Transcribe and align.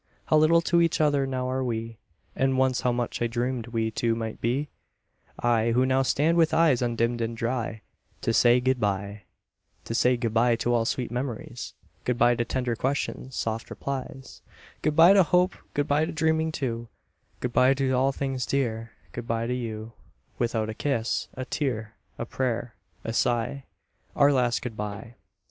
How 0.25 0.37
little 0.37 0.61
to 0.61 0.81
each 0.81 0.99
other 0.99 1.27
now 1.27 1.47
are 1.47 1.63
we 1.63 1.99
And 2.35 2.57
once 2.57 2.81
how 2.81 2.91
much 2.91 3.21
I 3.21 3.27
dreamed 3.27 3.67
we 3.67 3.91
two 3.91 4.15
might 4.15 4.41
be! 4.41 4.69
I, 5.37 5.73
who 5.73 5.85
now 5.85 6.01
stand 6.01 6.37
with 6.37 6.55
eyes 6.55 6.81
undimmed 6.81 7.21
and 7.21 7.37
dry 7.37 7.83
To 8.21 8.33
say 8.33 8.59
good 8.59 8.79
bye 8.79 9.25
To 9.85 9.93
say 9.93 10.17
good 10.17 10.33
bye 10.33 10.55
to 10.55 10.73
all 10.73 10.85
sweet 10.85 11.11
memories, 11.11 11.75
Good 12.03 12.17
bye 12.17 12.33
to 12.33 12.43
tender 12.43 12.75
questions, 12.75 13.35
soft 13.35 13.69
replies; 13.69 14.41
Good 14.81 14.95
bye 14.95 15.13
to 15.13 15.21
hope, 15.21 15.55
good 15.75 15.87
bye 15.87 16.05
to 16.05 16.11
dreaming 16.11 16.51
too, 16.51 16.87
Good 17.39 17.53
bye 17.53 17.75
to 17.75 17.91
all 17.91 18.11
things 18.11 18.47
dear 18.47 18.93
good 19.11 19.27
bye 19.27 19.45
to 19.45 19.53
you, 19.53 19.93
Without 20.39 20.67
a 20.67 20.73
kiss, 20.73 21.27
a 21.35 21.45
tear, 21.45 21.93
a 22.17 22.25
prayer, 22.25 22.73
a 23.03 23.13
sigh 23.13 23.65
Our 24.15 24.33
last 24.33 24.63
good 24.63 24.75
bye. 24.75 25.13